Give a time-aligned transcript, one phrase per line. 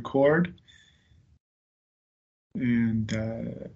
[0.00, 0.54] record.
[2.54, 3.68] And uh,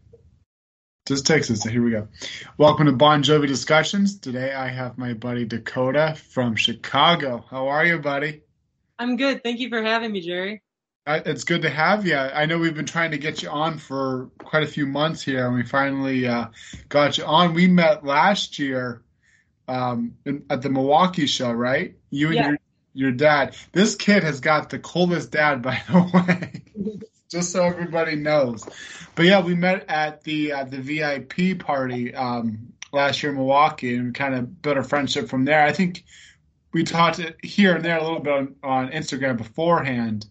[1.06, 1.60] just takes us.
[1.62, 2.08] So here we go.
[2.56, 4.18] Welcome to Bon Jovi Discussions.
[4.18, 7.44] Today I have my buddy Dakota from Chicago.
[7.50, 8.40] How are you, buddy?
[8.98, 9.42] I'm good.
[9.42, 10.62] Thank you for having me, Jerry.
[11.06, 12.16] Uh, it's good to have you.
[12.16, 15.46] I know we've been trying to get you on for quite a few months here,
[15.46, 16.46] and we finally uh,
[16.88, 17.52] got you on.
[17.52, 19.02] We met last year
[19.68, 21.94] um, in, at the Milwaukee show, right?
[22.08, 22.48] You and Yeah.
[22.48, 22.58] your,
[22.94, 23.54] your dad.
[23.72, 26.00] This kid has got the coolest dad, by the
[26.74, 27.02] way.
[27.30, 28.64] Just so everybody knows.
[29.16, 33.96] But yeah, we met at the uh, the VIP party um, last year in Milwaukee,
[33.96, 35.62] and kind of built a friendship from there.
[35.64, 36.04] I think
[36.72, 40.26] we talked here and there a little bit on, on Instagram beforehand,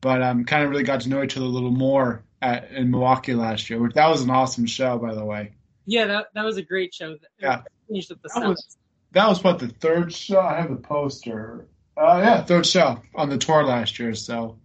[0.00, 2.90] but um, kind of really got to know each other a little more at, in
[2.90, 3.80] Milwaukee last year.
[3.80, 5.52] Which that was an awesome show, by the way.
[5.86, 7.16] Yeah, that that was a great show.
[7.38, 7.62] Yeah.
[7.88, 8.78] Finished with the That was- sounds.
[9.12, 10.40] That was what the third show.
[10.40, 11.68] I have the poster.
[11.96, 14.14] Uh, yeah, third show on the tour last year.
[14.14, 14.58] So,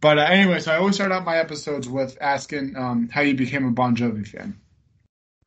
[0.00, 3.34] but uh, anyway, so I always start out my episodes with asking um, how you
[3.34, 4.58] became a Bon Jovi fan.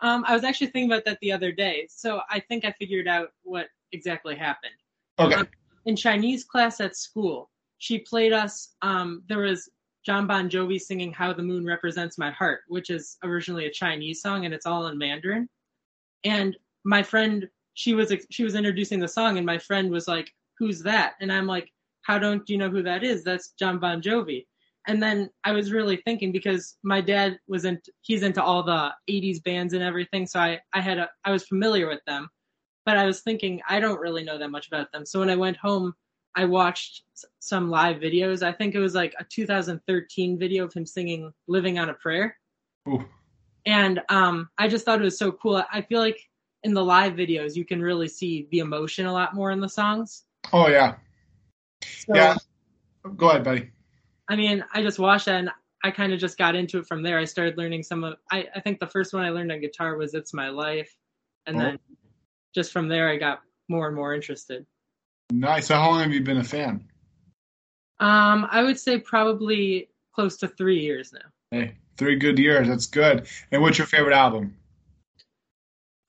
[0.02, 3.08] Um, I was actually thinking about that the other day, so I think I figured
[3.08, 4.74] out what exactly happened.
[5.18, 5.36] Okay.
[5.36, 5.48] Um,
[5.86, 8.76] in Chinese class at school, she played us.
[8.82, 9.70] Um, there was
[10.06, 14.22] John Bon Jovi singing "How the Moon Represents My Heart," which is originally a Chinese
[14.22, 15.48] song, and it's all in Mandarin.
[16.26, 20.34] And my friend, she was she was introducing the song, and my friend was like,
[20.64, 21.69] "Who's that?" And I'm like,
[22.03, 23.23] "How don't you know who that is?
[23.23, 24.45] That's John Bon Jovi."
[24.88, 28.94] And then I was really thinking because my dad was into he's into all the
[29.09, 32.30] 80s bands and everything, so I I had a I was familiar with them,
[32.86, 35.06] but I was thinking I don't really know that much about them.
[35.06, 35.94] So when I went home,
[36.36, 37.03] I watched
[37.39, 38.44] some live videos.
[38.44, 42.38] I think it was like a 2013 video of him singing "Living on a Prayer."
[42.89, 43.06] Ooh.
[43.66, 45.64] and um, I just thought it was so cool.
[45.72, 46.19] I feel like
[46.64, 49.69] in the live videos you can really see the emotion a lot more in the
[49.69, 50.23] songs.
[50.52, 50.96] Oh yeah,
[51.82, 52.36] So, yeah.
[53.18, 53.72] Go ahead, buddy.
[54.30, 55.50] I mean, I just watched that and
[55.84, 57.20] I kind of just got into it from there.
[57.20, 58.16] I started learning some of.
[58.32, 60.96] I, I think the first one I learned on guitar was "It's My Life,"
[61.46, 61.60] and Oh.
[61.60, 61.80] then
[62.56, 64.66] just from there I got more and more interested.
[65.32, 65.68] Nice.
[65.68, 66.88] So how long have you been a fan?
[68.00, 71.30] Um, I would say probably close to three years now.
[71.52, 72.68] Hey, three good years.
[72.68, 73.28] That's good.
[73.52, 74.56] And what's your favorite album?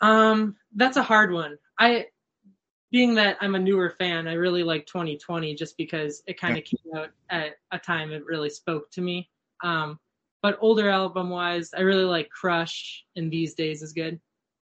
[0.01, 1.57] Um, that's a hard one.
[1.79, 2.07] I,
[2.95, 6.63] being that I'm a newer fan, I really like 2020 just because it kind of
[6.63, 9.29] came out at a time it really spoke to me.
[9.65, 9.99] Um,
[10.43, 14.21] but older album wise, I really like Crush and These Days is good.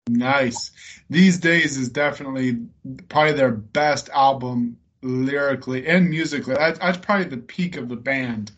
[0.09, 0.73] Nice.
[1.09, 2.67] These days is definitely
[3.09, 6.57] probably their best album lyrically and musically.
[6.57, 8.51] That's, that's probably the peak of the band.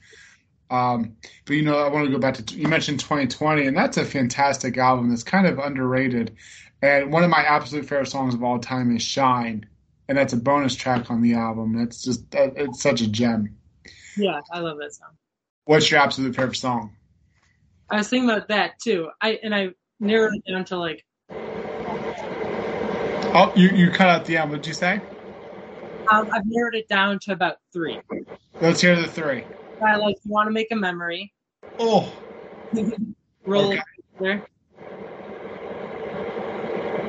[0.71, 3.99] Um, but you know, I want to go back to you mentioned 2020, and that's
[3.99, 6.37] a fantastic album that's kind of underrated.
[6.83, 9.67] And one of my absolute favorite songs of all time is "Shine,"
[10.09, 11.77] and that's a bonus track on the album.
[11.77, 13.57] That's just it's such a gem.
[14.17, 15.11] Yeah, I love that song.
[15.65, 16.95] What's your absolute favorite song?
[17.91, 19.11] I was thinking about that too.
[19.21, 21.05] I and I narrowed it down to like
[23.35, 24.51] Oh, you you cut out the end.
[24.51, 25.01] What did you say?
[26.11, 28.01] um, I've narrowed it down to about three.
[28.61, 29.45] Let's hear the three.
[29.85, 31.33] I like "You Want to Make a Memory,"
[31.79, 32.13] Oh,
[33.47, 33.83] "Roller Okay.
[34.19, 34.47] Coaster,"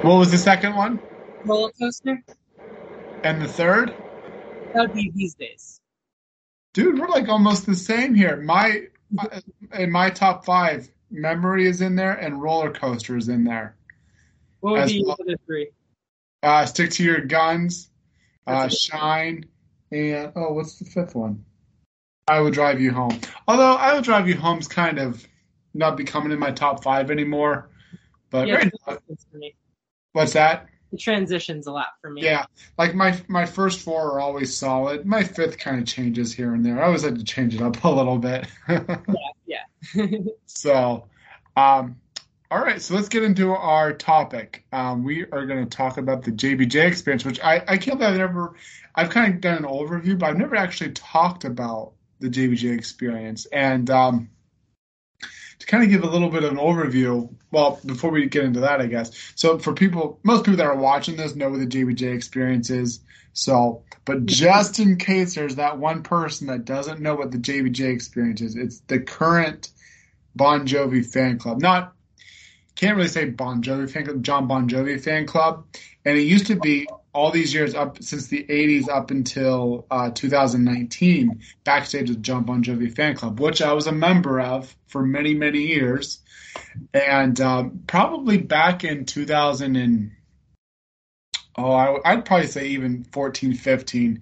[0.01, 0.99] what was the second one?
[1.45, 2.23] "Roller Coaster."
[3.23, 3.93] And the third?
[4.73, 5.81] That would be "These Days."
[6.73, 8.37] Dude, we're like almost the same here.
[8.37, 8.87] My
[9.77, 13.75] in my top five, memory is in there and roller coaster is in there.
[14.59, 15.69] What would As be well- other three?
[16.41, 17.89] Uh, stick to your guns,
[18.47, 19.45] uh, shine,
[19.91, 21.43] and oh, what's the fifth one?
[22.29, 23.19] I will drive you home.
[23.47, 25.27] Although I will drive you home's kind of
[25.73, 27.69] not becoming in my top five anymore.
[28.29, 29.55] But Yeah, right now- transitions for me.
[30.13, 30.67] What's that?
[30.91, 32.23] It transitions a lot for me.
[32.23, 32.45] Yeah,
[32.77, 35.05] like my my first four are always solid.
[35.05, 36.81] My fifth kind of changes here and there.
[36.81, 38.47] I always had to change it up a little bit.
[39.45, 39.63] yeah.
[40.45, 41.05] So,
[41.55, 41.95] um,
[42.51, 44.65] all right, so let's get into our topic.
[44.73, 48.13] Um, we are going to talk about the JBJ experience, which I, I can't believe
[48.13, 48.55] I've never,
[48.95, 53.45] I've kind of done an overview, but I've never actually talked about the JBJ experience.
[53.45, 54.31] And um,
[55.59, 58.61] to kind of give a little bit of an overview, well, before we get into
[58.61, 59.11] that, I guess.
[59.35, 63.01] So, for people, most people that are watching this know what the JBJ experience is.
[63.33, 67.93] So, but just in case there's that one person that doesn't know what the JBJ
[67.93, 69.69] experience is, it's the current
[70.35, 71.61] Bon Jovi fan club.
[71.61, 71.93] Not
[72.79, 75.65] can't really say Bon Jovi fan club, John Bon Jovi fan club.
[76.05, 76.87] And it used to be
[77.19, 82.63] all these years up since the 80s up until uh, 2019, backstage with John Bon
[82.63, 86.19] Jovi fan club, which I was a member of for many, many years.
[86.93, 90.11] And um, probably back in 2000 and
[91.57, 94.21] oh, I, I'd probably say even 14, 15,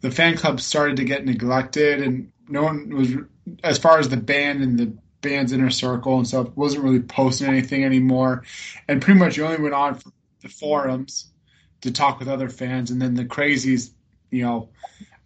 [0.00, 3.12] the fan club started to get neglected and no one was
[3.62, 7.48] as far as the band and the band's inner circle and stuff wasn't really posting
[7.48, 8.44] anything anymore,
[8.88, 10.00] and pretty much only went on
[10.40, 11.30] the forums
[11.82, 13.90] to talk with other fans, and then the crazies,
[14.30, 14.68] you know,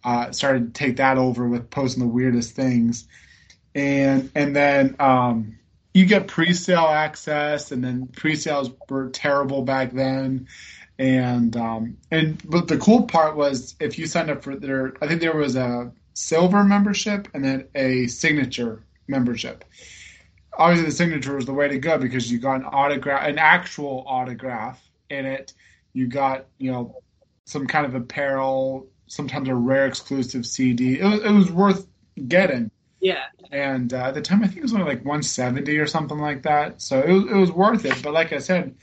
[0.03, 3.07] uh, started to take that over with posting the weirdest things,
[3.73, 5.57] and and then um,
[5.93, 10.47] you get pre-sale access, and then pre-sales were terrible back then.
[10.99, 15.07] And um, and but the cool part was if you signed up for their, I
[15.07, 19.65] think there was a silver membership and then a signature membership.
[20.55, 24.03] Obviously, the signature was the way to go because you got an autograph, an actual
[24.07, 24.79] autograph
[25.09, 25.53] in it.
[25.93, 27.01] You got you know
[27.45, 30.99] some kind of apparel, sometimes a rare exclusive CD.
[30.99, 31.87] It was it was worth
[32.27, 32.71] getting.
[32.99, 33.25] Yeah.
[33.51, 36.43] And uh, at the time, I think it was only like 170 or something like
[36.43, 36.81] that.
[36.81, 38.01] So it was, it was worth it.
[38.01, 38.75] But like I said,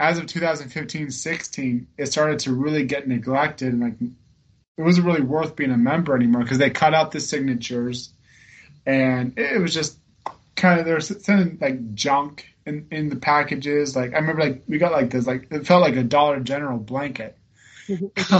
[0.00, 5.22] as of 2015 16, it started to really get neglected and like it wasn't really
[5.22, 8.12] worth being a member anymore because they cut out the signatures
[8.84, 9.98] and it was just
[10.56, 13.94] kind of they were sending like junk in, in the packages.
[13.96, 16.78] Like I remember like we got like this like it felt like a Dollar General
[16.78, 17.36] blanket.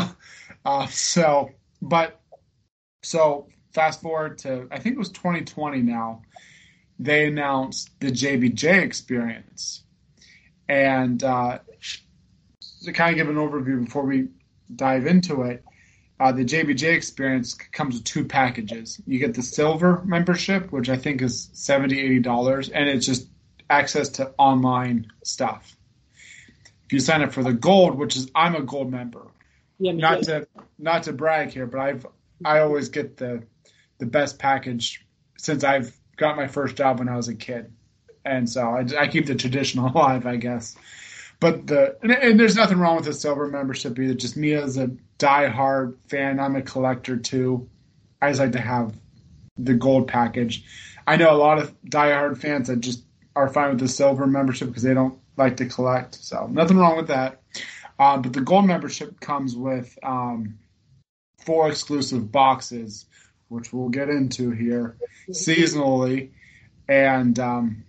[0.65, 1.51] uh, so,
[1.83, 2.21] but
[3.03, 6.23] so fast forward to I think it was 2020 now.
[6.99, 9.83] They announced the JBJ experience,
[10.69, 11.59] and uh,
[12.85, 14.29] to kind of give an overview before we
[14.75, 15.65] dive into it,
[16.21, 19.01] uh, the JBJ experience comes with two packages.
[19.07, 23.27] You get the silver membership, which I think is 70 $80, and it's just
[23.79, 25.77] access to online stuff.
[26.87, 29.27] If you sign up for the gold, which is I'm a gold member.
[29.79, 30.47] Yeah, not to
[30.79, 32.07] not to brag here, but I've
[32.45, 33.43] I always get the
[33.99, 35.05] the best package
[35.39, 37.73] since I've got my first job when I was a kid,
[38.25, 40.77] and so I, I keep the tradition alive, I guess.
[41.41, 44.15] But the and, and, there's nothing wrong with the silver membership either.
[44.15, 47.69] Just me as a die-hard fan, I'm a collector too.
[48.23, 48.95] I just like to have
[49.57, 50.65] the gold package.
[51.07, 53.05] I know a lot of die-hard fans that just
[53.37, 56.15] are fine with the silver membership because they don't like to collect.
[56.15, 57.43] So nothing wrong with that.
[57.99, 60.59] Um, but the gold membership comes with um,
[61.45, 63.07] four exclusive boxes,
[63.49, 64.97] which we'll get into here
[65.31, 66.31] seasonally,
[66.89, 67.85] and um,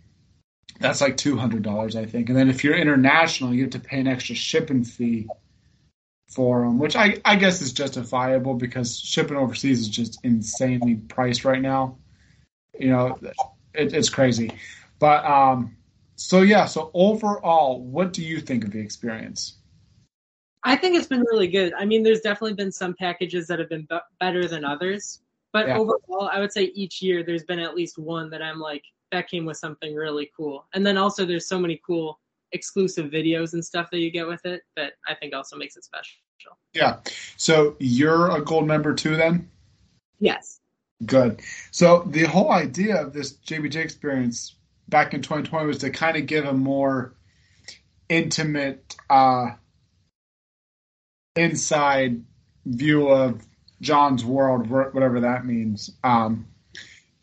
[0.79, 2.29] that's like two hundred dollars, I think.
[2.29, 5.27] And then if you're international, you have to pay an extra shipping fee
[6.29, 11.45] for them, which I, I guess is justifiable because shipping overseas is just insanely priced
[11.45, 11.97] right now.
[12.77, 13.19] You know,
[13.73, 14.51] it, it's crazy.
[15.05, 15.77] But um,
[16.15, 19.57] so yeah, so overall, what do you think of the experience?
[20.63, 21.73] I think it's been really good.
[21.73, 25.21] I mean, there's definitely been some packages that have been be- better than others,
[25.53, 25.77] but yeah.
[25.77, 28.81] overall, I would say each year there's been at least one that I'm like,
[29.11, 30.65] that came with something really cool.
[30.73, 32.19] And then also, there's so many cool
[32.51, 35.83] exclusive videos and stuff that you get with it that I think also makes it
[35.83, 36.17] special.
[36.73, 36.97] Yeah.
[37.37, 39.51] So you're a gold member too, then?
[40.19, 40.61] Yes.
[41.05, 41.41] Good.
[41.69, 44.55] So the whole idea of this JBJ experience
[44.87, 47.15] back in 2020 was to kind of give a more
[48.09, 49.51] intimate uh,
[51.35, 52.23] inside
[52.65, 53.41] view of
[53.81, 55.91] John's world, whatever that means.
[56.03, 56.47] Um,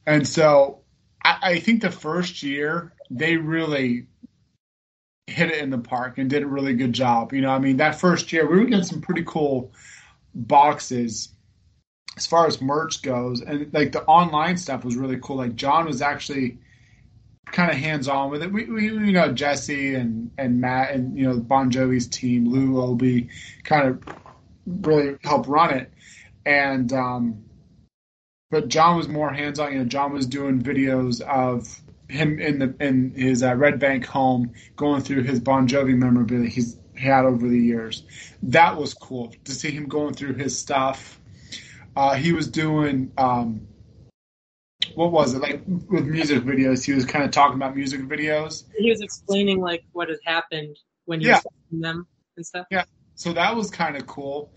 [0.06, 0.81] and so
[1.25, 4.06] I, I, think the first year they really
[5.26, 7.32] hit it in the park and did a really good job.
[7.32, 9.73] You know, I mean, that first year we were getting some pretty cool
[10.35, 11.31] boxes
[12.17, 15.37] as far as merch goes, and like the online stuff was really cool.
[15.37, 16.59] Like John was actually
[17.52, 18.52] kind of hands on with it.
[18.52, 22.80] We, we, you know Jesse and and Matt and you know Bon Jovi's team, Lou
[22.80, 23.28] Obi,
[23.64, 24.02] kind of
[24.66, 25.92] really helped run it,
[26.44, 27.44] and um,
[28.50, 29.73] but John was more hands on.
[29.73, 34.06] You know, John was doing videos of him in the in his uh, Red Bank
[34.06, 38.04] home, going through his Bon Jovi memorabilia he's had over the years.
[38.42, 41.21] That was cool to see him going through his stuff.
[41.94, 43.66] Uh, he was doing um,
[44.94, 46.84] what was it like with music videos?
[46.84, 48.64] He was kind of talking about music videos.
[48.76, 51.37] He was explaining like what had happened when he yeah.
[51.37, 52.06] was them
[52.37, 52.66] and stuff.
[52.70, 52.84] Yeah,
[53.14, 54.52] so that was kind of cool.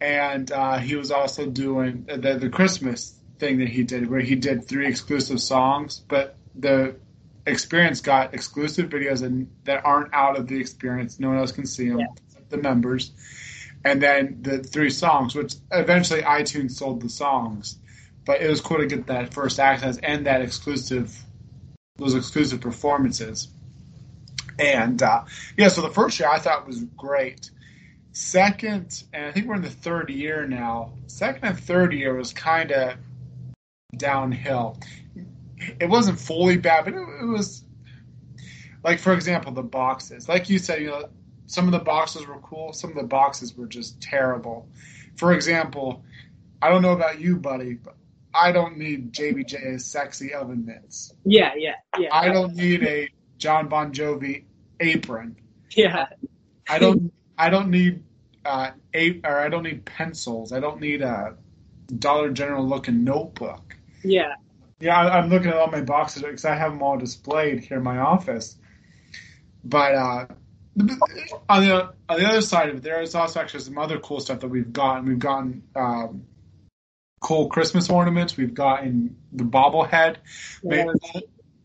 [0.00, 4.34] And uh, he was also doing the, the Christmas thing that he did, where he
[4.34, 6.96] did three exclusive songs, but the
[7.46, 11.20] experience got exclusive videos and that aren't out of the experience.
[11.20, 12.06] No one else can see them, yeah.
[12.48, 13.12] the members.
[13.84, 17.78] And then the three songs, which eventually iTunes sold the songs
[18.24, 21.16] but it was cool to get that first access and that exclusive
[21.96, 23.48] those exclusive performances.
[24.58, 25.24] And uh,
[25.56, 27.50] yeah, so the first year I thought was great.
[28.12, 30.92] Second, and I think we're in the third year now.
[31.06, 32.94] Second and third year was kind of
[33.96, 34.78] downhill.
[35.78, 37.64] It wasn't fully bad, but it, it was
[38.82, 40.28] like, for example, the boxes.
[40.28, 41.08] Like you said, you know,
[41.46, 42.72] some of the boxes were cool.
[42.72, 44.68] Some of the boxes were just terrible.
[45.16, 46.04] For example,
[46.62, 47.96] I don't know about you, buddy, but
[48.34, 51.12] I don't need JBJ's sexy oven mitts.
[51.24, 52.08] Yeah, yeah, yeah.
[52.12, 53.08] I don't need a
[53.38, 54.44] John Bon Jovi
[54.78, 55.36] apron.
[55.70, 56.06] Yeah.
[56.68, 57.12] I don't.
[57.36, 58.04] I don't need
[58.44, 60.52] uh, eight or I don't need pencils.
[60.52, 61.36] I don't need a
[61.98, 63.76] Dollar General looking notebook.
[64.04, 64.34] Yeah.
[64.78, 67.78] Yeah, I, I'm looking at all my boxes because I have them all displayed here
[67.78, 68.56] in my office.
[69.62, 70.26] But uh,
[70.78, 70.86] on
[71.64, 74.40] the on the other side of it, there is also actually some other cool stuff
[74.40, 75.04] that we've gotten.
[75.04, 76.24] We've gotten um,
[77.20, 78.36] cool Christmas ornaments.
[78.36, 80.16] We've gotten the bobblehead.
[80.62, 80.84] Yeah.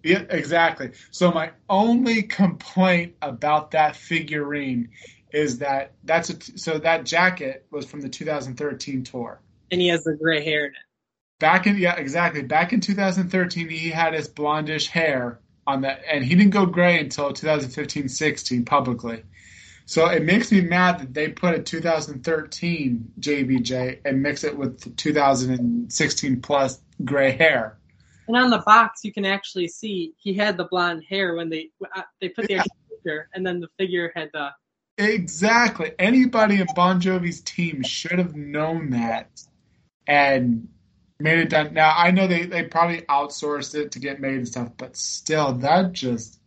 [0.05, 0.91] Yeah, exactly.
[1.09, 4.89] So my only complaint about that figurine
[5.31, 9.41] is that that's a, so that jacket was from the 2013 tour.
[9.71, 10.77] And he has the gray hair in it.
[11.39, 12.43] Back in yeah, exactly.
[12.43, 16.99] Back in 2013, he had his blondish hair on that, and he didn't go gray
[16.99, 19.23] until 2015-16 publicly.
[19.85, 24.81] So it makes me mad that they put a 2013 JBJ and mix it with
[24.81, 27.77] the 2016 plus gray hair.
[28.27, 31.69] And on the box, you can actually see he had the blonde hair when they
[31.95, 32.63] uh, they put the Yeah.
[32.89, 34.49] picture, and then the figure had the
[34.97, 35.91] Exactly.
[35.99, 39.41] Anybody in Bon Jovi's team should have known that
[40.07, 40.69] and
[41.19, 41.73] made it done.
[41.73, 45.53] Now I know they, they probably outsourced it to get made and stuff, but still,
[45.55, 46.39] that just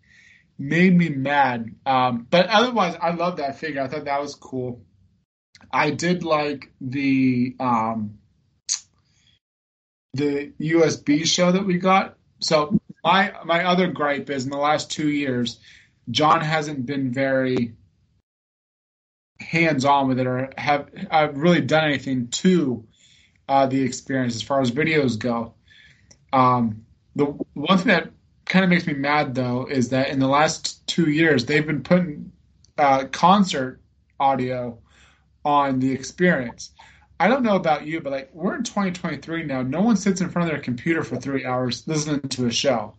[0.58, 1.74] made me mad.
[1.86, 3.82] Um, but otherwise, I love that figure.
[3.82, 4.82] I thought that was cool.
[5.72, 8.18] I did like the um,
[10.14, 12.16] the USB show that we got.
[12.40, 15.60] So my my other gripe is in the last two years,
[16.10, 17.74] John hasn't been very
[19.40, 22.84] hands on with it or have have really done anything to
[23.48, 25.54] uh, the experience as far as videos go.
[26.32, 26.84] Um,
[27.16, 27.24] the
[27.54, 28.10] one thing that
[28.48, 31.82] kind of makes me mad though is that in the last two years they've been
[31.82, 32.32] putting
[32.78, 33.80] uh, concert
[34.18, 34.78] audio
[35.44, 36.70] on the experience.
[37.20, 39.62] I don't know about you, but like we're in 2023 now.
[39.62, 42.94] No one sits in front of their computer for three hours listening to a show.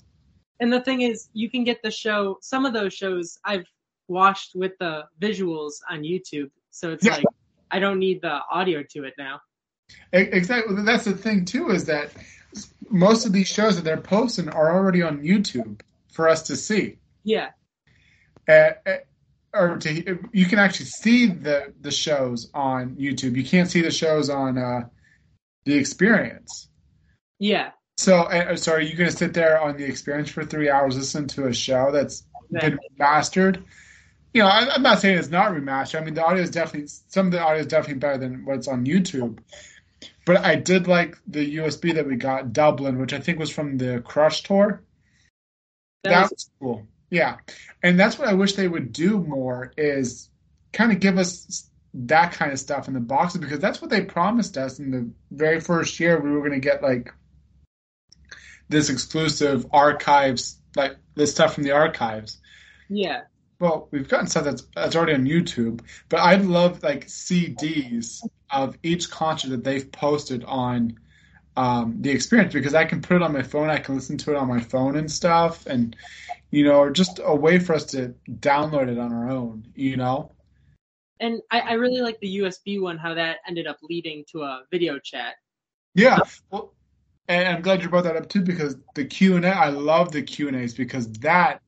[0.59, 2.37] And the thing is, you can get the show.
[2.41, 3.65] Some of those shows I've
[4.09, 7.15] watched with the visuals on YouTube, so it's Yeah.
[7.15, 7.25] like
[7.71, 9.39] I don't need the audio to it now.
[10.11, 10.75] Exactly.
[10.83, 12.11] That's the thing too is that
[12.89, 16.97] most of these shows that they're posting are already on YouTube for us to see.
[17.23, 17.49] Yeah,
[18.47, 18.97] uh, uh,
[19.53, 23.35] or to you can actually see the the shows on YouTube.
[23.35, 24.81] You can't see the shows on uh,
[25.65, 26.69] the Experience.
[27.39, 27.71] yeah.
[27.97, 30.95] So, uh, so are you going to sit there on the Experience for three hours
[30.95, 33.61] listening to a show that's been remastered?
[34.33, 36.01] You know, I, I'm not saying it's not remastered.
[36.01, 38.69] I mean, the audio is definitely some of the audio is definitely better than what's
[38.69, 39.39] on YouTube.
[40.29, 43.79] But I did like the USB that we got, Dublin, which I think was from
[43.79, 44.83] the Crush tour.
[46.03, 46.87] That That was- was cool.
[47.09, 47.37] Yeah.
[47.81, 50.29] And that's what I wish they would do more is
[50.71, 54.01] kind of give us that kind of stuff in the boxes because that's what they
[54.01, 57.11] promised us in the very first year we were going to get like
[58.67, 62.39] this exclusive archives like this stuff from the archives.
[62.87, 63.21] yeah.
[63.59, 68.77] Well, we've gotten stuff that's that's already on YouTube, but I'd love like CDs of
[68.83, 70.97] each concert that they've posted on
[71.57, 74.31] um, the experience because I can put it on my phone, I can listen to
[74.31, 75.93] it on my phone and stuff, and
[76.51, 79.97] you know, or just a way for us to download it on our own, you
[79.97, 80.31] know.
[81.19, 84.61] And I, I really like the USB one, how that ended up leading to a
[84.71, 85.35] video chat.
[85.95, 86.73] Yeah, well,
[87.27, 90.13] and I'm glad you brought that up too because the Q and A, I love
[90.13, 91.61] the Q and A's because that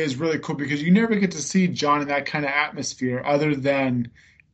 [0.00, 3.22] is really cool because you never get to see John in that kind of atmosphere
[3.24, 4.10] other than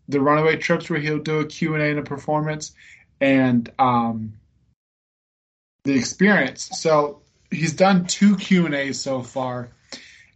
[0.08, 2.72] the Runaway trips where he'll do a Q and A performance,
[3.20, 4.34] and um,
[5.84, 6.68] the experience.
[6.80, 9.70] So he's done two Q and A's so far,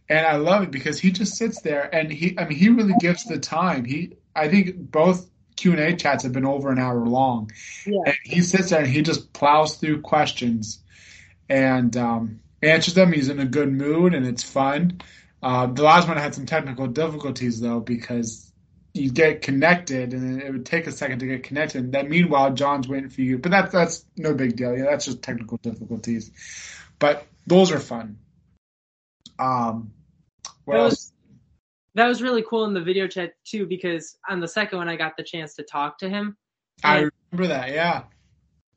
[0.09, 2.95] and I love it because he just sits there and he, I mean, he really
[2.99, 3.85] gives the time.
[3.85, 7.51] He, I think both Q and A chats have been over an hour long.
[7.85, 8.01] Yeah.
[8.05, 10.79] And he sits there and he just plows through questions
[11.47, 13.11] and um, answers them.
[13.11, 15.01] He's in a good mood and it's fun.
[15.41, 18.51] Uh, the last one had some technical difficulties though because
[18.93, 21.83] you get connected and it would take a second to get connected.
[21.83, 24.77] And then meanwhile, John's waiting for you, but that's that's no big deal.
[24.77, 26.31] Yeah, that's just technical difficulties.
[26.99, 28.17] But those are fun.
[29.39, 29.93] Um,
[30.65, 31.13] what That else?
[31.95, 34.95] that was really cool in the video chat too, because on the second one I
[34.95, 36.37] got the chance to talk to him.
[36.83, 37.71] I remember that.
[37.71, 38.03] Yeah.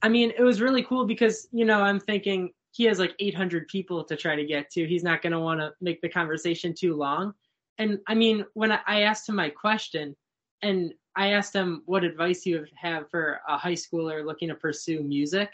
[0.03, 3.69] I mean, it was really cool because, you know, I'm thinking he has like 800
[3.69, 4.85] people to try to get to.
[4.85, 7.33] He's not going to want to make the conversation too long.
[7.79, 10.17] And I mean, when I, asked him my question
[10.61, 15.05] and I asked him what advice you have for a high schooler looking to pursue
[15.05, 15.51] music.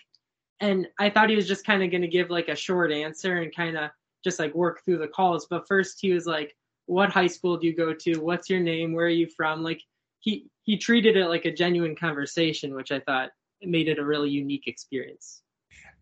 [0.60, 3.36] And I thought he was just kind of going to give like a short answer
[3.36, 3.90] and kind of
[4.24, 5.46] just like work through the calls.
[5.48, 8.18] But first he was like, what high school do you go to?
[8.18, 8.94] What's your name?
[8.94, 9.62] Where are you from?
[9.62, 9.82] Like
[10.20, 14.30] he, he treated it like a genuine conversation, which I thought made it a really
[14.30, 15.42] unique experience.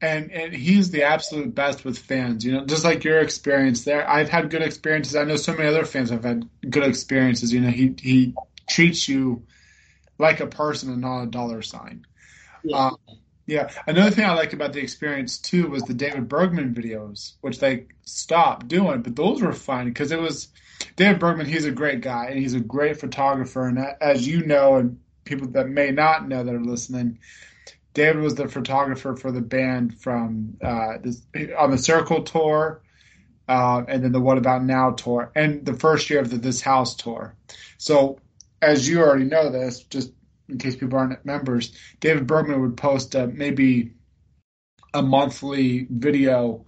[0.01, 2.45] And and he's the absolute best with fans.
[2.45, 4.09] You know, just like your experience there.
[4.09, 5.17] I've had good experiences.
[5.17, 7.53] I know so many other fans have had good experiences.
[7.53, 8.35] You know, he he
[8.69, 9.43] treats you
[10.19, 12.07] like a person and not a dollar sign.
[12.63, 12.87] Yeah.
[12.87, 12.97] Um,
[13.47, 13.71] yeah.
[13.87, 17.87] Another thing I liked about the experience too was the David Bergman videos, which they
[18.03, 20.49] stopped doing, but those were fun because it was
[20.97, 21.47] David Bergman.
[21.47, 23.67] He's a great guy and he's a great photographer.
[23.67, 27.21] And as you know, and people that may not know that are listening,
[27.99, 31.21] David was the photographer for the band from uh, this,
[31.59, 32.81] on the Circle tour,
[33.49, 36.61] uh, and then the What About Now tour, and the first year of the This
[36.61, 37.35] House tour.
[37.77, 38.21] So,
[38.63, 40.13] as you already know this, just
[40.49, 43.95] in case people aren't members, David Bergman would post uh, maybe
[44.95, 46.67] a monthly video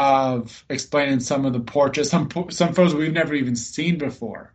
[0.00, 4.52] of explaining some of the portraits, some some photos we've never even seen before.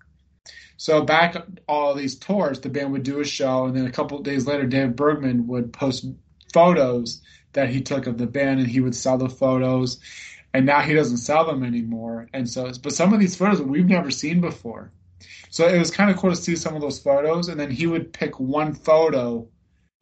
[0.78, 1.36] So back
[1.68, 4.66] all these tours, the band would do a show, and then a couple days later,
[4.66, 6.06] David Bergman would post
[6.54, 7.22] photos
[7.54, 10.00] that he took of the band, and he would sell the photos.
[10.54, 12.30] And now he doesn't sell them anymore.
[12.34, 14.92] And so, but some of these photos we've never seen before.
[15.50, 17.88] So it was kind of cool to see some of those photos, and then he
[17.88, 19.48] would pick one photo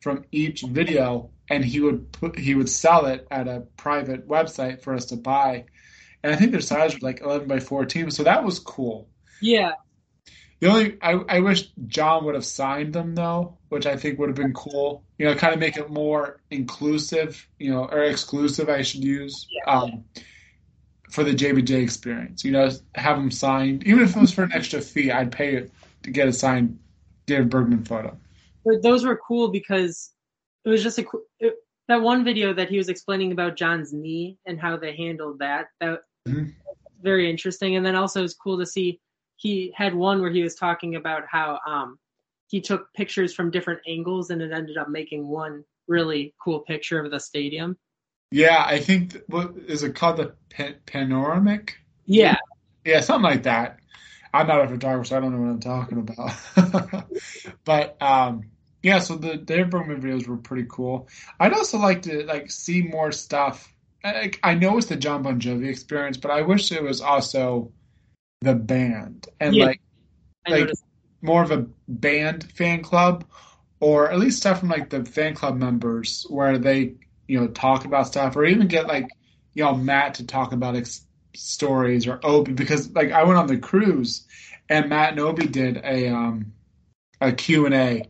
[0.02, 4.82] from each video, and he would put he would sell it at a private website
[4.82, 5.66] for us to buy.
[6.24, 9.08] And I think their size was like 11 by 14, so that was cool.
[9.42, 9.74] Yeah.
[10.60, 14.30] The only I, I wish John would have signed them though, which I think would
[14.30, 15.04] have been cool.
[15.18, 18.70] You know, kind of make it more inclusive, you know, or exclusive.
[18.70, 19.48] I should use.
[19.68, 20.06] Um,
[21.16, 22.44] for the JBJ experience.
[22.44, 25.56] You know, have them signed, even if it was for an extra fee, I'd pay
[25.56, 25.72] it
[26.04, 26.78] to get a signed
[27.26, 28.18] David Bergman photo.
[28.66, 30.12] But those were cool because
[30.66, 31.06] it was just a
[31.40, 31.56] it,
[31.88, 35.68] that one video that he was explaining about John's knee and how they handled that.
[35.80, 36.50] That mm-hmm.
[37.02, 37.76] very interesting.
[37.76, 39.00] And then also it was cool to see
[39.38, 42.00] he had one where he was talking about how um,
[42.48, 47.04] he took pictures from different angles and it ended up making one really cool picture
[47.04, 47.78] of the stadium.
[48.32, 51.78] Yeah, I think what is it called the pan- panoramic?
[52.06, 52.38] Yeah,
[52.84, 53.80] yeah, something like that.
[54.34, 57.06] I'm not a photographer, so I don't know what I'm talking about.
[57.64, 58.44] but um,
[58.84, 61.08] yeah, so the David Bergman videos were pretty cool.
[61.40, 63.72] I'd also like to like see more stuff.
[64.04, 67.72] I, I know it's the John Bon Jovi experience, but I wish it was also
[68.46, 69.82] the band and yeah, like
[70.48, 70.70] like
[71.22, 73.26] more of a band fan club,
[73.80, 76.94] or at least stuff from like the fan club members where they
[77.28, 79.10] you know talk about stuff or even get like
[79.54, 81.06] you know Matt to talk about ex-
[81.36, 84.26] stories or Obie because like I went on the cruise
[84.70, 86.54] and Matt and Obie did a um
[87.20, 88.04] a Q and A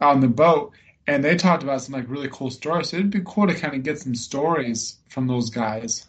[0.00, 0.72] on the boat
[1.06, 2.90] and they talked about some like really cool stories.
[2.90, 6.06] So it'd be cool to kind of get some stories from those guys.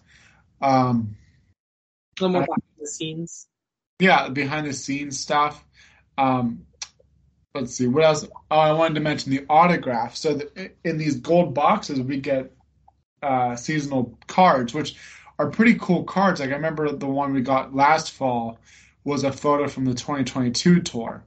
[0.62, 1.18] Um,
[2.84, 3.48] a little more behind the scenes.
[4.00, 5.63] Yeah, behind the scenes stuff.
[6.17, 6.65] Um,
[7.54, 8.28] let's see what else.
[8.52, 10.15] Oh, I wanted to mention the autograph.
[10.15, 12.52] So the, in these gold boxes, we get
[13.22, 14.96] uh, seasonal cards, which
[15.39, 16.39] are pretty cool cards.
[16.39, 18.60] Like I remember the one we got last fall
[19.04, 21.24] was a photo from the 2022 tour.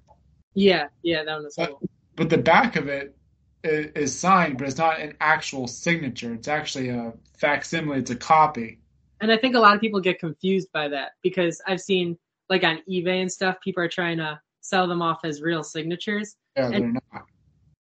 [0.55, 1.79] Yeah, yeah, that was cool.
[1.81, 3.16] But, but the back of it
[3.62, 6.33] is, is, signed, but it's not an actual signature.
[6.35, 7.99] It's actually a facsimile.
[7.99, 8.79] It's a copy.
[9.27, 12.17] And I think a lot of people get confused by that because I've seen
[12.49, 16.37] like on eBay and stuff, people are trying to sell them off as real signatures.
[16.57, 17.25] Yeah, they're not.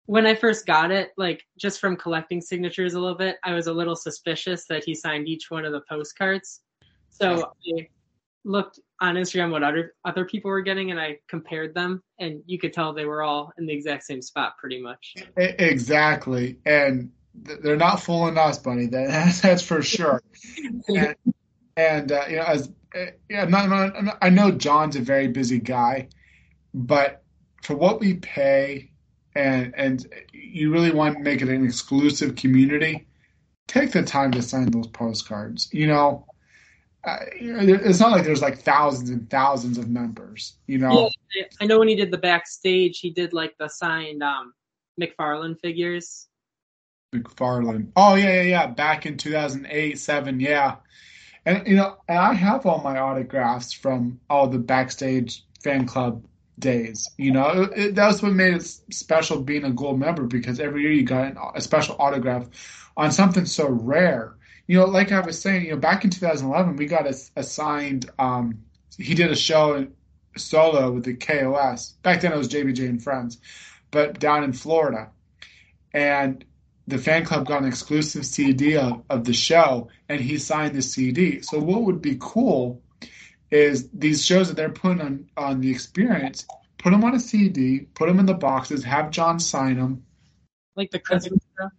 [0.06, 3.68] When I first got it, like just from collecting signatures a little bit, I was
[3.68, 6.60] a little suspicious that he signed each one of the postcards.
[7.10, 7.88] So I
[8.44, 12.60] looked on Instagram what other other people were getting, and I compared them, and you
[12.60, 15.16] could tell they were all in the exact same spot, pretty much.
[15.38, 17.12] Exactly, and
[17.44, 18.88] they're not fooling us, Bunny.
[18.88, 20.22] That, that's for sure.
[20.88, 21.16] and,
[21.78, 25.60] and uh, you know, as eh, yeah, not, not, I know John's a very busy
[25.60, 26.10] guy,
[26.74, 27.24] but
[27.64, 28.92] for what we pay
[29.36, 33.08] and and you really want to make it an exclusive community,
[33.68, 35.70] take the time to sign those postcards.
[35.72, 36.26] You know,
[37.04, 40.58] uh, it's not like there's like thousands and thousands of members.
[40.68, 44.24] You know, yeah, I know when he did the backstage, he did like the signed
[44.24, 44.54] um,
[45.00, 46.28] McFarlane figures.
[47.14, 47.92] McFarlane.
[47.96, 48.68] Oh yeah, yeah, yeah.
[48.68, 50.76] Back in 2008, seven, yeah.
[51.46, 56.24] And you know, and I have all my autographs from all the backstage fan club
[56.60, 57.10] days.
[57.18, 60.92] You know, it, that's what made it special being a gold member because every year
[60.92, 62.48] you got a special autograph
[62.96, 64.36] on something so rare.
[64.68, 68.10] You know, like I was saying, you know, back in 2011, we got assigned.
[68.20, 68.60] Um,
[68.98, 69.88] he did a show
[70.38, 71.94] solo with the KOS.
[72.04, 73.40] Back then it was JBJ and Friends,
[73.90, 75.10] but down in Florida,
[75.92, 76.46] and
[76.90, 80.82] the fan club got an exclusive CD of, of the show, and he signed the
[80.82, 81.42] CD.
[81.42, 82.82] So what would be cool
[83.52, 86.46] is these shows that they're putting on on the experience,
[86.78, 90.06] put them on a CD, put them in the boxes, have John sign them.
[90.76, 91.72] like the Christmas stuff.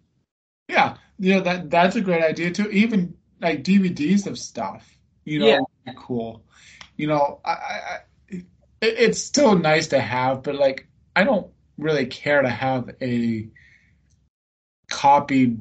[0.69, 2.69] Yeah, yeah, that that's a great idea too.
[2.71, 5.93] Even like DVDs of stuff, you know, Yeah.
[5.97, 6.45] cool.
[6.97, 8.45] You know, I, I it,
[8.81, 13.49] it's still nice to have, but like I don't really care to have a
[14.91, 15.61] copied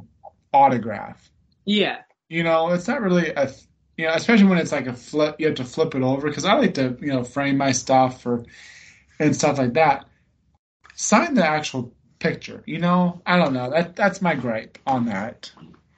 [0.54, 1.32] autograph.
[1.66, 3.52] Yeah, You know, it's not really a
[3.98, 6.46] you know, especially when it's like a flip, you have to flip it over because
[6.46, 8.46] I like to you know frame my stuff or
[9.20, 10.08] and stuff like that.
[10.96, 12.64] Sign the actual picture.
[12.66, 13.70] You know, I don't know.
[13.70, 15.52] That that's my gripe on that.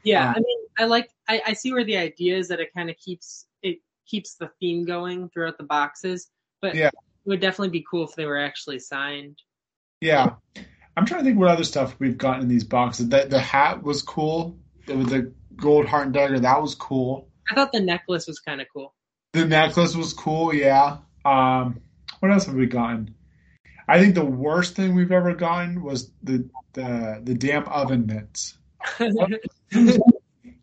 [0.04, 0.30] yeah.
[0.30, 1.10] Uh, I mean, I like.
[1.28, 4.50] I, I see where the idea is that it kind of keeps it keeps the
[4.60, 6.30] theme going throughout the boxes,
[6.62, 6.88] but Yeah.
[6.88, 6.94] it
[7.26, 9.38] would definitely be cool if they were actually signed.
[10.02, 10.34] Yeah,
[10.98, 13.10] I'm trying to think what other stuff we've gotten in these boxes.
[13.10, 14.58] The the hat was cool.
[14.88, 17.30] The, the gold heart and dagger that was cool.
[17.50, 18.94] I thought the necklace was kind of cool.
[19.34, 20.54] The necklace was cool.
[20.54, 20.98] Yeah.
[21.24, 21.82] Um,
[22.20, 23.16] what else have we gotten?
[23.88, 28.58] I think the worst thing we've ever gotten was the the the damn oven mitts.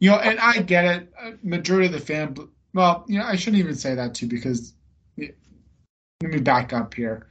[0.01, 1.13] You know, and I get it.
[1.21, 2.37] uh, Majority of the fan,
[2.73, 4.73] well, you know, I shouldn't even say that too because
[5.17, 5.33] let
[6.23, 7.27] me back up here.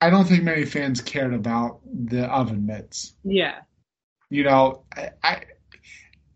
[0.00, 3.14] I don't think many fans cared about the oven mitts.
[3.24, 3.60] yeah,
[4.30, 5.42] You know, I I,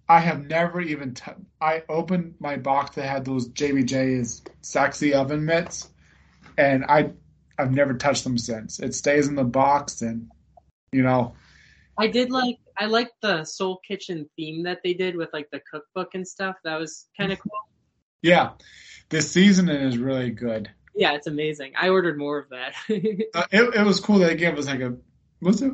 [0.09, 5.45] I have never even t- I opened my box that had those JBJ's sexy oven
[5.45, 5.89] mitts,
[6.59, 7.13] and I
[7.59, 8.81] I've never touched them since.
[8.81, 10.29] It stays in the box, and
[10.93, 11.35] you know,
[11.99, 12.59] I did like.
[12.77, 16.57] I liked the Soul Kitchen theme that they did with like the cookbook and stuff.
[16.65, 17.53] That was kind of cool.
[18.23, 18.53] yeah,
[19.09, 20.71] this seasoning is really good.
[20.95, 21.73] Yeah, it's amazing.
[21.81, 22.75] I ordered more of that.
[23.35, 24.97] Uh, it, it was cool that they gave us like a
[25.41, 25.73] was it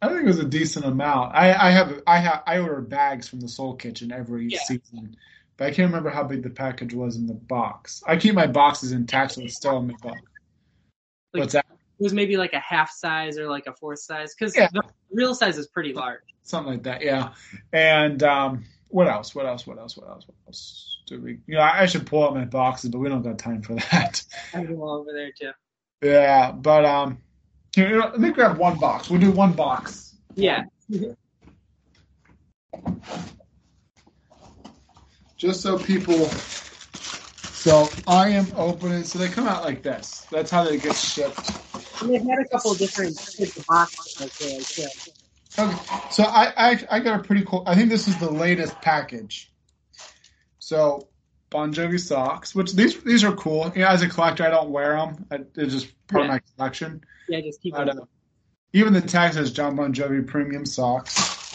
[0.00, 1.34] I think it was a decent amount.
[1.34, 4.58] I, I have I have I order bags from the Soul Kitchen every Yeah.
[4.66, 5.16] season,
[5.56, 8.02] but I can't remember how big the package was in the box.
[8.06, 10.20] I keep my boxes intact, so it's still in my box.
[11.34, 11.66] Like- What's that?
[11.68, 14.68] it was maybe like a half size or like a fourth size because Yeah.
[14.72, 16.22] the real size is pretty large.
[16.42, 17.34] Something like that, yeah.
[17.72, 19.34] And um, what else?
[19.36, 19.66] What else?
[19.66, 19.96] What else?
[19.96, 20.26] What else?
[20.26, 20.91] What else?
[21.06, 21.38] Do we?
[21.46, 24.22] You know, I should pull out my boxes, but we don't got time for that.
[24.54, 25.52] I all over there too.
[26.02, 27.18] Yeah, but um,
[27.76, 29.10] you know, let me grab one box.
[29.10, 30.16] We'll do one box.
[30.34, 30.64] Yeah,
[35.36, 36.28] just so people.
[37.52, 39.04] So I am opening.
[39.04, 40.26] So they come out like this.
[40.30, 41.50] That's how they get shipped.
[42.00, 43.16] and they've had a couple of different
[43.68, 44.66] boxes like that.
[44.76, 44.88] too.
[45.58, 45.76] Okay.
[46.10, 47.62] So I, I I got a pretty cool.
[47.66, 49.51] I think this is the latest package.
[50.62, 51.08] So
[51.50, 53.72] Bon Jovi socks, which these these are cool.
[53.74, 55.26] Yeah, as a collector, I don't wear them.
[55.28, 56.26] I, they're just part Yeah.
[56.26, 57.02] of my collection.
[57.28, 57.96] Yeah, just keep But, it.
[57.98, 58.04] uh,
[58.72, 61.50] even the tag says John Bon Jovi premium socks.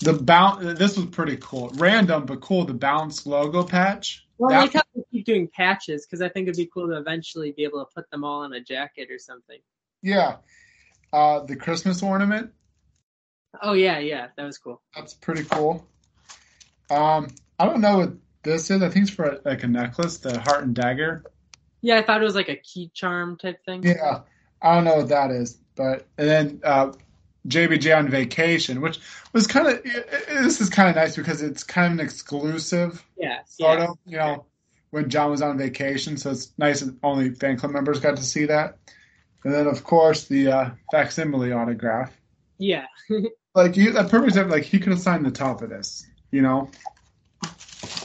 [0.00, 0.78] The bounce.
[0.78, 1.70] This was pretty cool.
[1.76, 2.66] Random but cool.
[2.66, 4.26] The bounce logo patch.
[4.36, 6.98] Well, I like how they keep doing patches because I think it'd be cool to
[6.98, 9.58] eventually be able to put them all on a jacket or something.
[10.02, 10.36] Yeah.
[11.14, 12.52] Uh, the Christmas ornament.
[13.62, 14.82] Oh yeah, yeah, that was cool.
[14.94, 15.86] That's pretty cool.
[16.90, 18.82] Um, I don't know what this is.
[18.82, 21.24] I think it's for like a necklace, the heart and dagger.
[21.80, 23.82] Yeah, I thought it was like a key charm type thing.
[23.82, 24.20] Yeah.
[24.60, 26.92] I don't know what that is, but and then uh,
[27.48, 29.00] JBJ on vacation, which
[29.32, 33.38] was kind of this is kind of nice because it's kind of an exclusive Yeah,
[33.46, 33.84] sort yeah.
[33.84, 34.46] of, you know,
[34.90, 36.16] when John was on vacation.
[36.16, 38.78] So it's nice that only fan club members got to see that.
[39.44, 42.12] And then of course the uh, facsimile autograph.
[42.58, 42.86] yeah.
[43.54, 46.42] like you a perfect example, like he could have signed the top of this, you
[46.42, 46.68] know.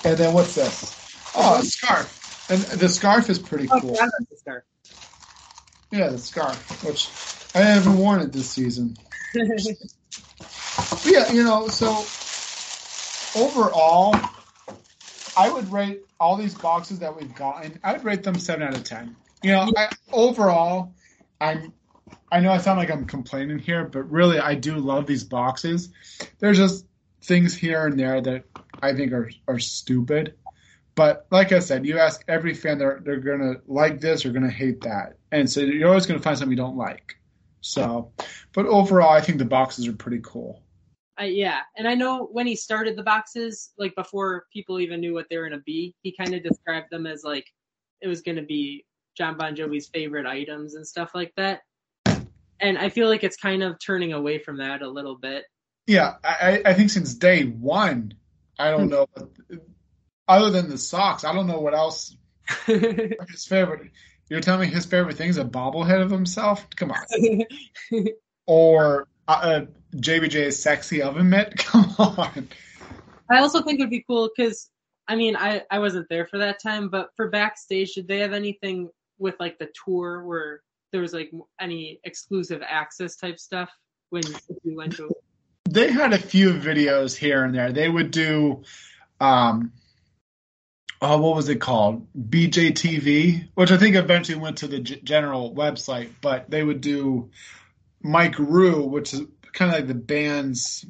[0.04, 0.96] And then what's this?
[1.36, 2.14] Oh, a scarf.
[2.50, 3.96] And the scarf is pretty Oh, cool.
[3.96, 4.64] yeah, that's the scarf.
[5.92, 7.10] Yeah, the scarf, which
[7.56, 8.96] I haven't worn it this season.
[11.06, 12.06] Yeah, you know, so
[13.36, 14.16] overall,
[15.36, 17.80] I would rate all these boxes that we've gotten.
[17.84, 19.16] I'd rate them seven out of ten.
[19.44, 20.94] You know, I, overall,
[21.40, 21.74] I'm.
[22.32, 25.90] I know I sound like I'm complaining here, but really, I do love these boxes.
[26.40, 26.86] There's just
[27.28, 28.46] things here and there that
[28.82, 30.36] I think are are stupid.
[30.96, 34.50] But like I said, you ask every fan, they're they're gonna like this or gonna
[34.50, 37.16] hate that, and so you're always gonna find something you don't like.
[37.62, 38.12] So,
[38.54, 40.64] but overall, I think the boxes are pretty cool.
[41.20, 45.14] I, yeah, and I know when he started the boxes, like before people even knew
[45.14, 47.46] what they were gonna be, he kind of described them as like
[48.02, 48.86] it was gonna be
[49.16, 51.62] John Bon Jovi's favorite items and stuff like that.
[52.60, 55.46] And I feel like it's kind of turning away from that a little bit.
[55.88, 58.14] Yeah, I, I think since day one,
[58.60, 59.08] I don't know.
[60.28, 62.16] Other than the socks, I don't know what else
[62.66, 63.92] his favorite.
[64.30, 66.68] You're telling me his favorite thing is a bobblehead of himself?
[66.76, 67.44] Come on.
[68.50, 71.54] Or uh, uh, JBJ's sexy oven mitt?
[71.58, 72.48] Come on.
[73.30, 74.70] I also think it would be cool because
[75.06, 78.32] I mean I I wasn't there for that time, but for backstage, did they have
[78.32, 83.70] anything with like the tour where there was like any exclusive access type stuff
[84.10, 85.10] when if you went to.
[85.70, 87.72] They had a few videos here and there.
[87.72, 88.64] They would do,
[89.20, 89.74] um,
[91.02, 92.08] oh, what was it called?
[92.18, 96.10] BJTV, which I think eventually went to the g- general website.
[96.22, 97.32] But they would do
[98.02, 99.22] Mike Rue, which is
[99.54, 100.86] kind of like the band's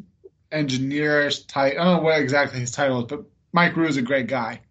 [0.52, 1.74] engineerish type.
[1.74, 4.62] I don't know what exactly his title is, but Mike Rue is a great guy.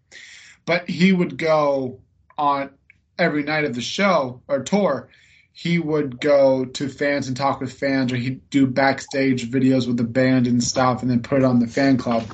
[0.65, 2.01] But he would go
[2.39, 2.71] on
[3.19, 5.09] every night of the show or tour.
[5.59, 9.97] He would go to fans and talk with fans, or he'd do backstage videos with
[9.97, 12.25] the band and stuff, and then put it on the fan club.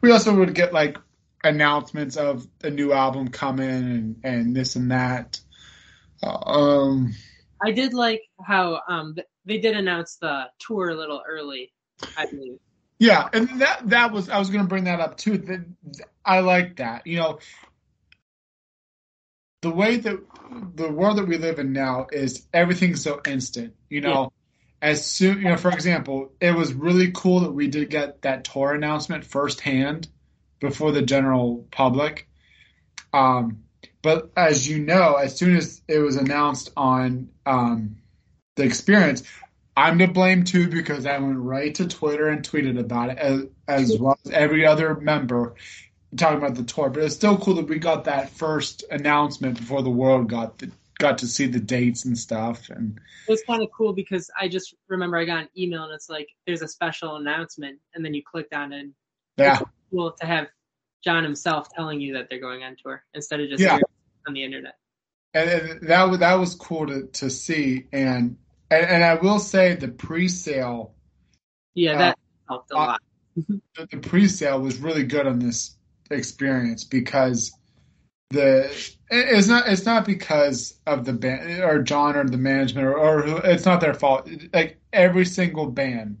[0.00, 0.98] We also would get like
[1.44, 5.38] announcements of a new album coming and, and this and that.
[6.20, 7.14] Um,
[7.62, 11.72] I did like how um they did announce the tour a little early.
[12.16, 12.58] I believe.
[12.98, 15.64] Yeah, and that that was I was going to bring that up too.
[16.24, 17.06] I like that.
[17.06, 17.38] You know,
[19.62, 20.18] the way that
[20.74, 23.74] the world that we live in now is everything's so instant.
[23.88, 24.32] You know,
[24.82, 24.88] yeah.
[24.90, 28.44] as soon you know, for example, it was really cool that we did get that
[28.44, 30.08] tour announcement firsthand
[30.60, 32.28] before the general public.
[33.12, 33.64] Um,
[34.02, 37.96] but as you know, as soon as it was announced on um,
[38.56, 39.22] the experience,
[39.76, 43.46] I'm to blame too because I went right to Twitter and tweeted about it as,
[43.66, 45.54] as well as every other member
[46.16, 46.90] talking about the tour.
[46.90, 50.70] But it's still cool that we got that first announcement before the world got the,
[50.98, 52.70] got to see the dates and stuff.
[52.70, 55.92] And it was kind of cool because I just remember I got an email and
[55.92, 58.86] it's like there's a special announcement, and then you clicked on it.
[59.36, 60.48] yeah, cool to have
[61.02, 63.78] John himself telling you that they're going on tour instead of just yeah.
[64.26, 64.74] on the internet.
[65.34, 68.36] And, that that was cool to to see and
[68.70, 70.94] and, and I will say the pre-sale.
[71.74, 73.02] Yeah, that uh, helped a lot.
[73.36, 75.76] the, the pre-sale was really good on this
[76.10, 77.52] experience because
[78.30, 78.70] the
[79.10, 83.46] it's not it's not because of the band or John or the management or, or
[83.46, 84.28] it's not their fault.
[84.52, 86.18] Like every single band,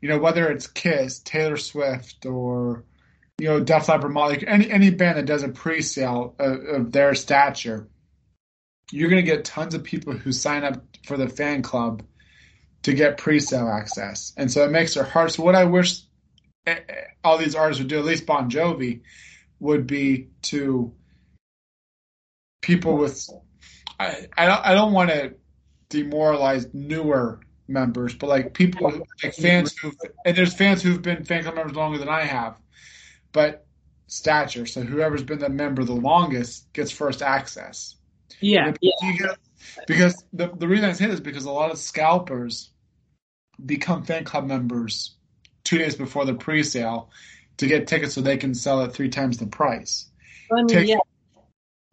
[0.00, 2.84] you know, whether it's Kiss, Taylor Swift, or
[3.38, 7.14] you know Def Leppard, Molly, any any band that does a pre-sale of, of their
[7.14, 7.88] stature,
[8.90, 12.02] you're going to get tons of people who sign up for the fan club
[12.82, 15.38] to get pre-sale access, and so it makes their hearts.
[15.38, 16.00] What I wish
[17.22, 19.02] all these artists would do, at least Bon Jovi,
[19.60, 20.92] would be to
[22.62, 23.28] people with.
[23.98, 25.34] I I don't, I don't want to
[25.90, 29.92] demoralize newer members, but like people like fans who
[30.24, 32.58] and there's fans who've been fan club members longer than I have,
[33.32, 33.66] but
[34.06, 34.66] stature.
[34.66, 37.96] So whoever's been the member the longest gets first access.
[38.40, 38.72] Yeah.
[38.80, 39.34] yeah.
[39.86, 42.70] Because the, the reason I say this is because a lot of scalpers
[43.64, 45.16] become fan club members
[45.74, 47.10] two days before the pre-sale
[47.56, 50.08] to get tickets so they can sell at three times the price.
[50.50, 50.98] I mean, Take, yeah.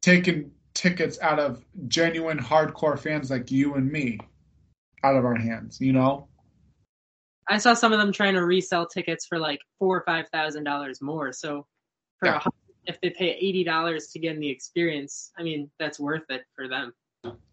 [0.02, 4.20] Taking tickets out of genuine hardcore fans like you and me
[5.04, 6.28] out of our hands, you know?
[7.48, 10.64] I saw some of them trying to resell tickets for like four or five thousand
[10.64, 11.34] dollars more.
[11.34, 11.66] So
[12.20, 12.42] for yeah.
[12.86, 16.44] if they pay eighty dollars to get in the experience, I mean that's worth it
[16.56, 16.94] for them.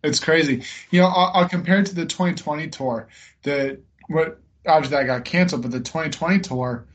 [0.05, 0.63] It's crazy.
[0.91, 3.09] You know, I'll, I'll compare it to the 2020 tour.
[3.43, 6.87] The what obviously that got canceled, but the 2020 tour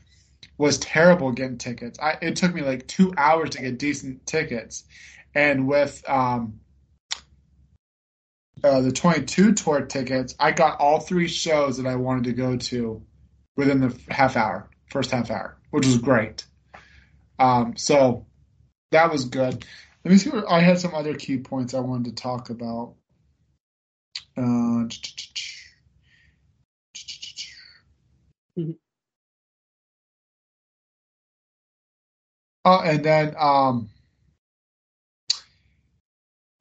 [0.58, 1.98] was terrible getting tickets.
[2.00, 4.84] I, it took me like two hours to get decent tickets,
[5.34, 6.60] and with um,
[8.62, 12.56] uh, the 22 tour tickets, I got all three shows that I wanted to go
[12.56, 13.02] to
[13.56, 16.44] within the half hour, first half hour, which was great.
[17.38, 18.26] Um, so
[18.90, 19.64] that was good.
[20.04, 20.30] Let me see.
[20.30, 22.94] What, I had some other key points I wanted to talk about.
[24.36, 24.84] Uh,
[32.64, 33.90] Oh, and then um,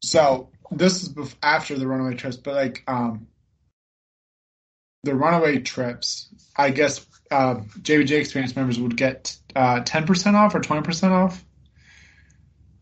[0.01, 3.27] so this is before, after the runaway trips, but like um,
[5.03, 6.27] the runaway trips,
[6.57, 11.13] I guess uh, JBJ experience members would get uh, ten percent off or twenty percent
[11.13, 11.43] off,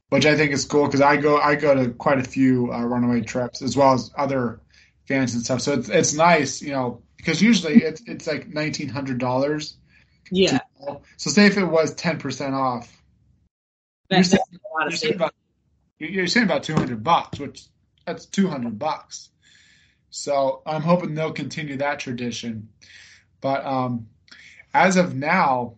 [0.10, 2.84] which I think is cool because I go I go to quite a few uh,
[2.84, 4.62] runaway trips as well as other
[5.08, 5.62] fans and stuff.
[5.62, 9.76] So it's it's nice, you know, because usually it's it's like nineteen hundred dollars.
[10.32, 10.60] Yeah.
[11.18, 12.92] So say if it was ten percent off,
[14.10, 14.44] you're saying,
[14.82, 15.34] you're saying about
[16.00, 17.66] you're saying about two hundred bucks, which
[18.06, 19.30] that's two hundred bucks.
[20.10, 22.70] So I'm hoping they'll continue that tradition.
[23.40, 24.08] But um,
[24.74, 25.76] as of now,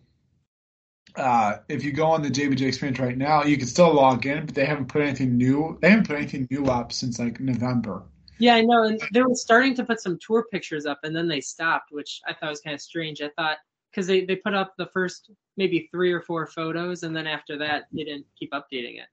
[1.14, 4.46] uh, if you go on the JBJ experience right now, you can still log in,
[4.46, 5.78] but they haven't put anything new.
[5.80, 8.02] They haven't put anything new up since like November.
[8.38, 8.84] Yeah, I know.
[8.84, 12.20] And they were starting to put some tour pictures up, and then they stopped, which
[12.26, 13.22] I thought was kind of strange.
[13.22, 13.58] I thought
[13.90, 17.58] because they, they put up the first maybe three or four photos, and then after
[17.58, 19.06] that, they didn't keep updating it.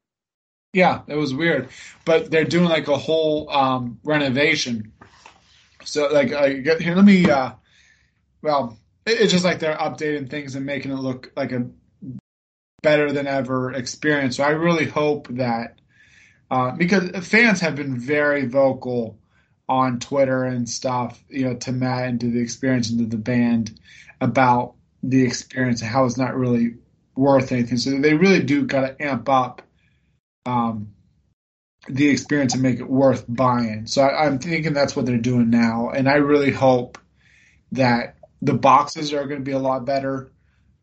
[0.74, 1.70] Yeah, it was weird,
[2.06, 4.94] but they're doing like a whole um, renovation.
[5.84, 7.30] So like, I get, here, let me.
[7.30, 7.52] Uh,
[8.42, 11.70] well, it's just like they're updating things and making it look like a
[12.82, 14.38] better than ever experience.
[14.38, 15.81] So I really hope that
[16.52, 19.18] uh, because fans have been very vocal
[19.70, 23.18] on Twitter and stuff, you know, to Matt and to the experience and to the
[23.18, 23.80] band
[24.20, 26.76] about the experience and how it's not really
[27.16, 27.78] worth anything.
[27.78, 29.62] So they really do got to amp up
[30.46, 30.94] um,
[31.88, 33.88] the experience and make it worth buying.
[33.88, 36.98] So I, I'm thinking that's what they're doing now, and I really hope
[37.72, 40.32] that the boxes are going to be a lot better.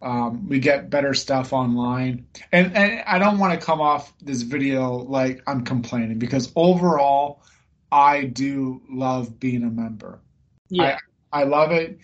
[0.01, 4.43] Um, we get better stuff online, and and I don't want to come off this
[4.43, 7.43] video like I'm complaining because overall,
[7.91, 10.21] I do love being a member.
[10.69, 10.99] Yeah,
[11.33, 11.99] I, I love it.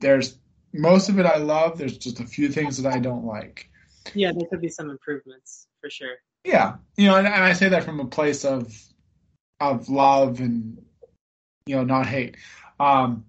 [0.00, 0.38] There's
[0.72, 1.76] most of it I love.
[1.76, 3.70] There's just a few things that I don't like.
[4.14, 6.16] Yeah, there could be some improvements for sure.
[6.44, 8.74] Yeah, you know, and, and I say that from a place of
[9.60, 10.82] of love and
[11.66, 12.36] you know not hate.
[12.80, 13.24] Um,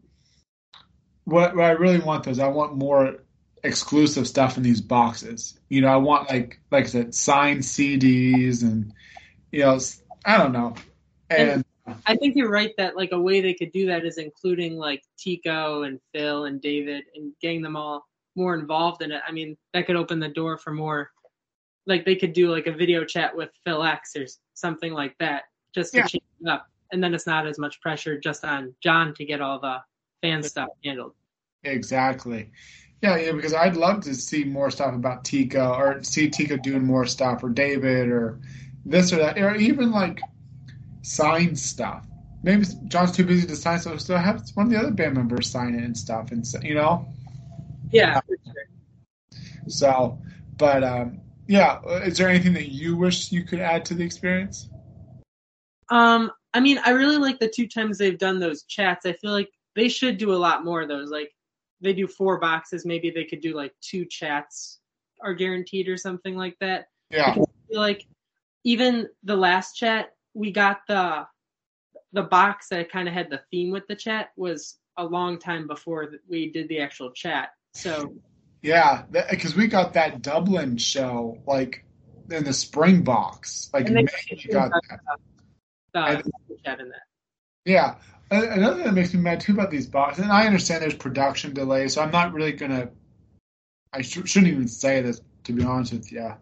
[1.25, 3.17] what what I really want is I want more
[3.63, 5.59] exclusive stuff in these boxes.
[5.69, 8.93] You know, I want like like I said, signed CDs and
[9.51, 9.79] you know,
[10.25, 10.75] I don't know.
[11.29, 11.49] And,
[11.87, 14.77] and I think you're right that like a way they could do that is including
[14.77, 19.21] like Tico and Phil and David and getting them all more involved in it.
[19.27, 21.11] I mean, that could open the door for more
[21.85, 25.43] like they could do like a video chat with Phil X or something like that
[25.73, 26.05] just to yeah.
[26.05, 26.67] change it up.
[26.91, 29.77] And then it's not as much pressure just on Jon to get all the
[30.21, 31.13] fan stuff handled.
[31.63, 32.51] Exactly.
[33.01, 36.85] Yeah, yeah, because I'd love to see more stuff about Tico or see Tico doing
[36.85, 38.39] more stuff or David or
[38.85, 40.21] this or that, or even like
[41.01, 42.05] sign stuff.
[42.43, 43.93] Maybe Jon's too busy to sign, stuff.
[43.93, 46.75] so still have one of the other band members sign it and stuff, and you
[46.75, 47.07] know.
[47.91, 48.37] Yeah, sure.
[49.67, 50.19] So,
[50.57, 54.69] but um, yeah, is there anything that you wish you could add to the experience?
[55.89, 59.05] Um, I mean, I really like the two times they've done those chats.
[59.05, 61.09] I feel like they should do a lot more of those.
[61.09, 61.31] Like
[61.81, 64.79] they do four boxes, maybe they could do like two chats
[65.21, 66.87] are guaranteed or something like that.
[67.09, 67.35] Yeah.
[67.71, 68.05] like
[68.63, 71.25] even the last chat, we got the
[72.11, 75.67] the box that kind of had the theme with the chat was a long time
[75.67, 77.49] before we did the actual chat.
[77.73, 78.13] So
[78.61, 81.85] yeah, because we got that Dublin show like
[82.29, 83.69] in the spring box.
[83.73, 84.99] Like May, we got that.
[85.93, 86.23] The, and,
[86.65, 87.01] chat in that.
[87.65, 87.95] Yeah,
[88.31, 91.53] another thing that makes me mad too about these boxes, and I understand there's production
[91.53, 92.89] delays, so I'm not really gonna.
[93.93, 96.33] I sh- shouldn't even say this to be honest with you,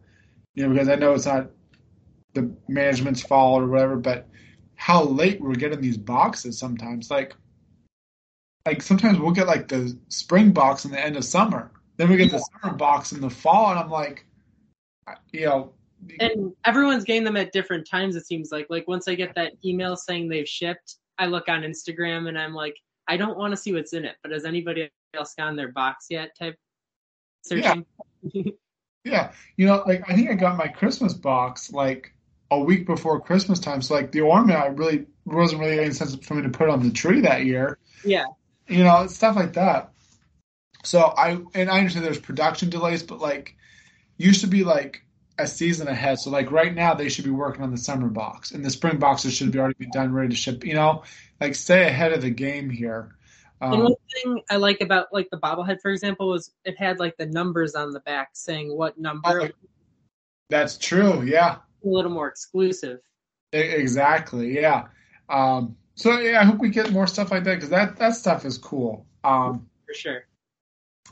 [0.56, 1.50] you know, because I know it's not
[2.34, 4.28] the management's fault or whatever, but
[4.76, 7.36] how late we're getting these boxes sometimes, like,
[8.66, 12.18] like sometimes we'll get like the spring box in the end of summer, then we
[12.18, 14.26] get the summer box in the fall, and I'm like,
[15.32, 15.74] you know.
[16.20, 18.16] And everyone's getting them at different times.
[18.16, 21.62] It seems like, like once I get that email saying they've shipped, I look on
[21.62, 22.78] Instagram and I'm like,
[23.08, 26.08] I don't want to see what's in it, but has anybody else gotten their box
[26.10, 26.36] yet?
[26.38, 26.56] Type
[27.44, 27.86] searching.
[28.22, 28.44] Yeah.
[29.04, 29.32] yeah.
[29.56, 32.14] You know, like I think I got my Christmas box like
[32.52, 33.82] a week before Christmas time.
[33.82, 36.84] So like the ornament, I really wasn't really any sense for me to put on
[36.84, 37.78] the tree that year.
[38.04, 38.26] Yeah.
[38.68, 39.92] You know, stuff like that.
[40.84, 43.56] So I and I understand there's production delays, but like
[44.18, 45.04] used to be like
[45.38, 46.20] a season ahead.
[46.20, 48.98] So like right now they should be working on the summer box and the spring
[48.98, 50.66] boxes should be already be done, ready to ship.
[50.66, 51.04] You know,
[51.40, 53.16] like stay ahead of the game here.
[53.60, 57.00] Um, and one thing I like about like the bobblehead, for example, was it had
[57.00, 59.42] like the numbers on the back saying what number.
[59.44, 59.50] Oh,
[60.50, 61.24] that's true.
[61.24, 61.58] Yeah.
[61.84, 63.00] A little more exclusive.
[63.52, 64.54] Exactly.
[64.56, 64.88] Yeah.
[65.30, 68.46] Um, so yeah, I hope we get more stuff like that because that that stuff
[68.46, 69.06] is cool.
[69.24, 70.26] Um, for sure.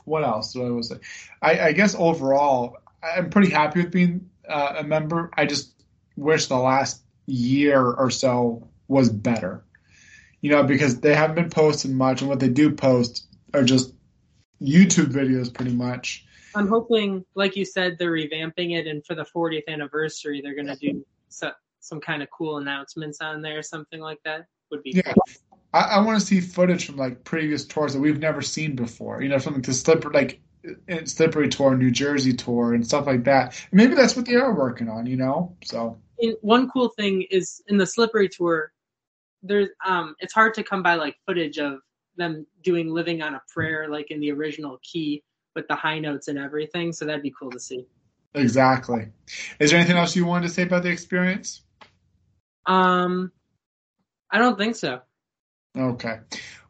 [0.04, 0.98] What else do I was say?
[1.42, 2.76] I, I guess overall,
[3.16, 5.30] I'm pretty happy with being uh, a member.
[5.36, 5.72] I just
[6.16, 9.64] wish the last year or so was better.
[10.40, 13.92] You know, because they haven't been posting much, and what they do post are just
[14.60, 16.24] YouTube videos, pretty much.
[16.54, 20.68] I'm hoping, like you said, they're revamping it, and for the 40th anniversary, they're going
[20.68, 24.46] to do so, some kind of cool announcements on there, something like that.
[24.70, 25.12] Would be yeah.
[25.12, 25.58] Cool.
[25.72, 29.22] I, I want to see footage from like previous tours that we've never seen before.
[29.22, 30.40] You know, something to slip like
[31.04, 33.60] Slippery Tour, New Jersey Tour, and stuff like that.
[33.72, 35.56] Maybe that's what they are working on, you know.
[35.64, 35.98] So
[36.40, 38.72] one cool thing is in the Slippery Tour,
[39.42, 41.80] there's um, it's hard to come by like footage of
[42.16, 45.22] them doing "Living on a Prayer" like in the original key
[45.54, 46.92] with the high notes and everything.
[46.92, 47.86] So that'd be cool to see.
[48.34, 49.08] Exactly.
[49.58, 51.62] Is there anything else you wanted to say about the experience?
[52.66, 53.32] Um,
[54.30, 55.00] I don't think so.
[55.76, 56.18] Okay.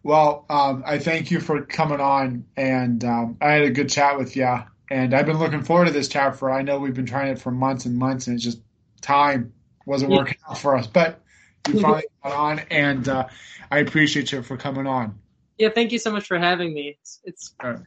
[0.02, 4.18] Well, um, I thank you for coming on, and um, I had a good chat
[4.18, 4.58] with you.
[4.88, 6.50] And I've been looking forward to this chat for.
[6.50, 8.60] I know we've been trying it for months and months, and it's just
[9.00, 9.52] time.
[9.84, 10.18] wasn't Yeah.
[10.18, 11.20] working out for us, but
[11.66, 13.26] you finally got on, and uh,
[13.70, 15.18] I appreciate you for coming on.
[15.58, 16.98] Yeah, thank you so much for having me.
[17.00, 17.80] It's, it's All right.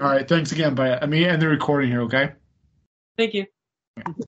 [0.00, 0.74] All right, thanks again.
[0.74, 2.32] But I mean, end the recording here, okay?
[3.16, 3.46] thank you.